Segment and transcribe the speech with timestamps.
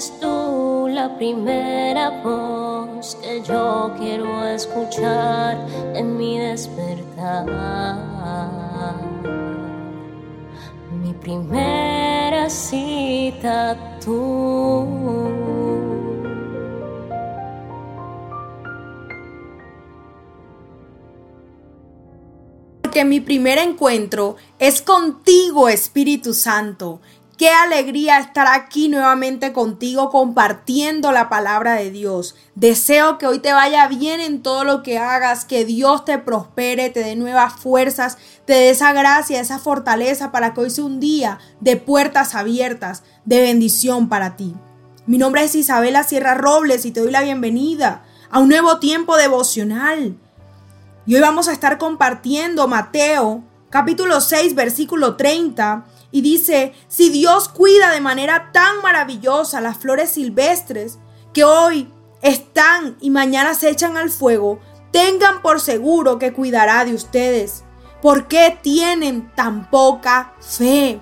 [0.00, 5.58] Eres tú la primera voz que yo quiero escuchar
[5.94, 7.44] en mi despertar.
[11.02, 15.50] Mi primera cita tú.
[22.90, 27.00] porque mi primer encuentro es contigo, Espíritu Santo.
[27.40, 32.34] Qué alegría estar aquí nuevamente contigo compartiendo la palabra de Dios.
[32.54, 36.90] Deseo que hoy te vaya bien en todo lo que hagas, que Dios te prospere,
[36.90, 41.00] te dé nuevas fuerzas, te dé esa gracia, esa fortaleza para que hoy sea un
[41.00, 44.54] día de puertas abiertas, de bendición para ti.
[45.06, 49.16] Mi nombre es Isabela Sierra Robles y te doy la bienvenida a un nuevo tiempo
[49.16, 50.14] devocional.
[51.06, 57.48] Y hoy vamos a estar compartiendo Mateo capítulo 6 versículo 30 y dice, si Dios
[57.48, 60.98] cuida de manera tan maravillosa las flores silvestres
[61.32, 66.94] que hoy están y mañana se echan al fuego, tengan por seguro que cuidará de
[66.94, 67.64] ustedes.
[68.02, 71.00] ¿Por qué tienen tan poca fe?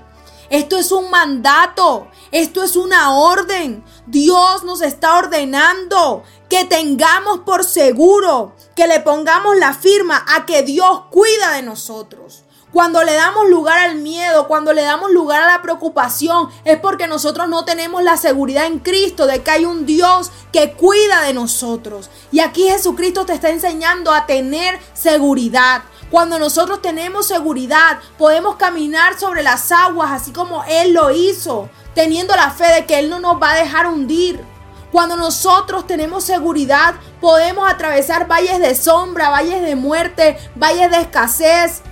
[0.51, 3.85] Esto es un mandato, esto es una orden.
[4.07, 10.63] Dios nos está ordenando que tengamos por seguro, que le pongamos la firma a que
[10.63, 12.45] Dios cuida de nosotros.
[12.73, 17.07] Cuando le damos lugar al miedo, cuando le damos lugar a la preocupación, es porque
[17.07, 21.33] nosotros no tenemos la seguridad en Cristo de que hay un Dios que cuida de
[21.33, 22.11] nosotros.
[22.31, 25.83] Y aquí Jesucristo te está enseñando a tener seguridad.
[26.11, 32.37] Cuando nosotros tenemos seguridad, podemos caminar sobre las aguas así como Él lo hizo, teniendo
[32.37, 34.45] la fe de que Él no nos va a dejar hundir.
[34.93, 41.83] Cuando nosotros tenemos seguridad, podemos atravesar valles de sombra, valles de muerte, valles de escasez.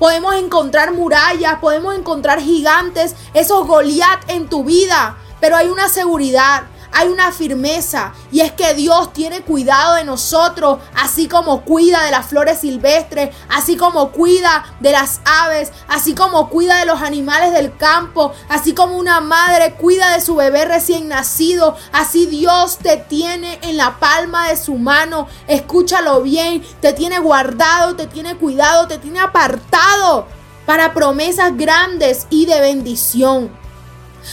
[0.00, 5.18] Podemos encontrar murallas, podemos encontrar gigantes, esos Goliat en tu vida.
[5.40, 6.62] Pero hay una seguridad,
[6.92, 12.10] hay una firmeza y es que Dios tiene cuidado de nosotros, así como cuida de
[12.10, 17.52] las flores silvestres, así como cuida de las aves, así como cuida de los animales
[17.52, 22.96] del campo, así como una madre cuida de su bebé recién nacido, así Dios te
[22.96, 25.28] tiene en la palma de su mano.
[25.46, 30.26] Escúchalo bien, te tiene guardado, te tiene cuidado, te tiene apartado
[30.66, 33.50] para promesas grandes y de bendición.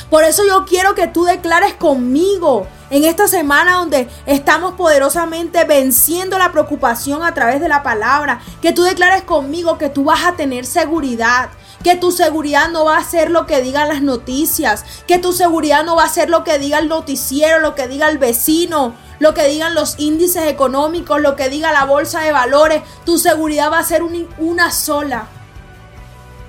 [0.09, 6.37] Por eso yo quiero que tú declares conmigo en esta semana donde estamos poderosamente venciendo
[6.37, 10.33] la preocupación a través de la palabra, que tú declares conmigo que tú vas a
[10.33, 11.49] tener seguridad,
[11.83, 15.83] que tu seguridad no va a ser lo que digan las noticias, que tu seguridad
[15.83, 19.33] no va a ser lo que diga el noticiero, lo que diga el vecino, lo
[19.33, 23.79] que digan los índices económicos, lo que diga la bolsa de valores, tu seguridad va
[23.79, 24.01] a ser
[24.37, 25.27] una sola.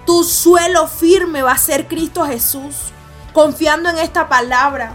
[0.06, 2.92] Tu suelo firme va a ser Cristo Jesús
[3.38, 4.94] confiando en esta palabra.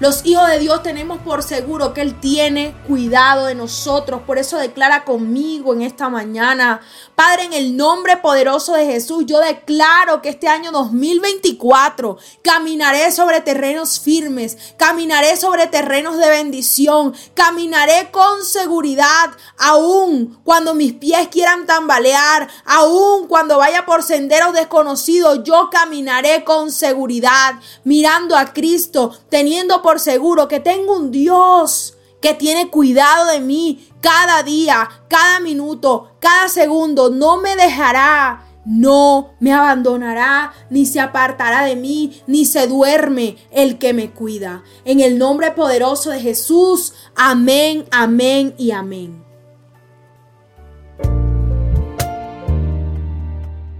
[0.00, 4.22] Los hijos de Dios tenemos por seguro que Él tiene cuidado de nosotros.
[4.26, 6.80] Por eso declara conmigo en esta mañana.
[7.14, 13.42] Padre, en el nombre poderoso de Jesús, yo declaro que este año 2024 caminaré sobre
[13.42, 21.66] terrenos firmes, caminaré sobre terrenos de bendición, caminaré con seguridad, aún cuando mis pies quieran
[21.66, 29.82] tambalear, aún cuando vaya por senderos desconocidos, yo caminaré con seguridad, mirando a Cristo, teniendo
[29.90, 36.12] por seguro que tengo un Dios que tiene cuidado de mí cada día, cada minuto,
[36.20, 37.10] cada segundo.
[37.10, 43.78] No me dejará, no me abandonará, ni se apartará de mí, ni se duerme el
[43.78, 44.62] que me cuida.
[44.84, 49.29] En el nombre poderoso de Jesús, amén, amén y amén.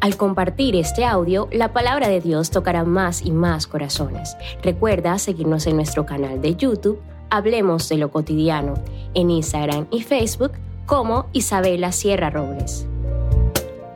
[0.01, 4.35] Al compartir este audio, la palabra de Dios tocará más y más corazones.
[4.63, 7.01] Recuerda seguirnos en nuestro canal de YouTube,
[7.33, 8.75] Hablemos de lo cotidiano,
[9.15, 10.53] en Instagram y Facebook
[10.85, 12.89] como Isabela Sierra Robles.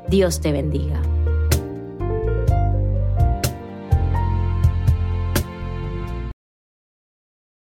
[0.09, 1.14] Dios te bendiga.